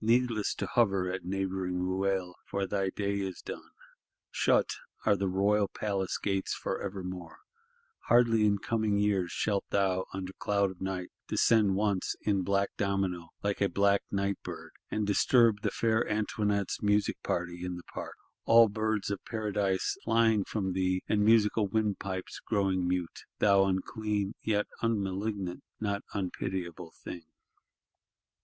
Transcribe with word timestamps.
Needless 0.00 0.54
to 0.58 0.66
hover 0.68 1.10
at 1.10 1.24
neighbouring 1.24 1.80
Ruel; 1.80 2.36
for 2.46 2.68
thy 2.68 2.90
day 2.90 3.18
is 3.18 3.42
done. 3.44 3.72
Shut 4.30 4.70
are 5.04 5.16
the 5.16 5.26
royal 5.26 5.66
palace 5.66 6.18
gates 6.18 6.54
for 6.54 6.80
evermore; 6.80 7.38
hardly 8.06 8.46
in 8.46 8.58
coming 8.58 8.96
years 8.98 9.32
shalt 9.32 9.64
thou, 9.70 10.04
under 10.14 10.32
cloud 10.34 10.70
of 10.70 10.80
night, 10.80 11.08
descend 11.26 11.74
once, 11.74 12.14
in 12.20 12.42
black 12.42 12.70
domino, 12.76 13.30
like 13.42 13.60
a 13.60 13.68
black 13.68 14.02
night 14.08 14.40
bird, 14.44 14.70
and 14.88 15.04
disturb 15.04 15.62
the 15.62 15.72
fair 15.72 16.08
Antoinette's 16.08 16.80
music 16.80 17.20
party 17.24 17.64
in 17.64 17.74
the 17.74 17.82
Park: 17.92 18.14
all 18.44 18.68
Birds 18.68 19.10
of 19.10 19.24
Paradise 19.24 19.96
flying 20.04 20.44
from 20.44 20.74
thee, 20.74 21.02
and 21.08 21.24
musical 21.24 21.66
windpipes 21.66 22.38
growing 22.46 22.86
mute. 22.86 23.24
Thou 23.40 23.64
unclean, 23.64 24.34
yet 24.44 24.68
unmalignant, 24.80 25.62
not 25.80 26.04
unpitiable 26.14 26.92
thing! 27.02 27.24